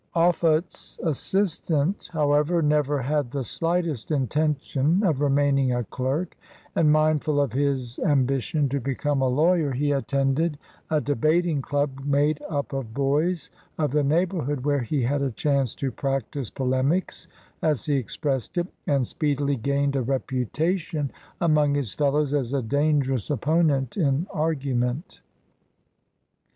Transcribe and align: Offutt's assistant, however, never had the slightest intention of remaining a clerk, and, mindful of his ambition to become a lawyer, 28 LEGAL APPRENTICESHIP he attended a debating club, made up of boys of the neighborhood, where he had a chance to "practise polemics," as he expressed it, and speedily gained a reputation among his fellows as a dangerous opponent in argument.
Offutt's 0.15 0.99
assistant, 1.03 2.09
however, 2.11 2.63
never 2.63 3.03
had 3.03 3.29
the 3.29 3.43
slightest 3.43 4.09
intention 4.09 5.03
of 5.03 5.21
remaining 5.21 5.71
a 5.71 5.83
clerk, 5.83 6.35
and, 6.75 6.91
mindful 6.91 7.39
of 7.39 7.53
his 7.53 7.99
ambition 7.99 8.67
to 8.69 8.79
become 8.79 9.21
a 9.21 9.27
lawyer, 9.27 9.65
28 9.69 9.69
LEGAL 9.69 9.69
APPRENTICESHIP 9.69 9.85
he 9.85 10.17
attended 10.31 10.59
a 10.89 11.01
debating 11.01 11.61
club, 11.61 12.03
made 12.03 12.41
up 12.49 12.73
of 12.73 12.95
boys 12.95 13.51
of 13.77 13.91
the 13.91 14.03
neighborhood, 14.03 14.61
where 14.61 14.81
he 14.81 15.03
had 15.03 15.21
a 15.21 15.29
chance 15.29 15.75
to 15.75 15.91
"practise 15.91 16.49
polemics," 16.49 17.27
as 17.61 17.85
he 17.85 17.93
expressed 17.97 18.57
it, 18.57 18.65
and 18.87 19.07
speedily 19.07 19.55
gained 19.55 19.95
a 19.95 20.01
reputation 20.01 21.11
among 21.39 21.75
his 21.75 21.93
fellows 21.93 22.33
as 22.33 22.53
a 22.53 22.63
dangerous 22.63 23.29
opponent 23.29 23.95
in 23.97 24.25
argument. 24.31 25.21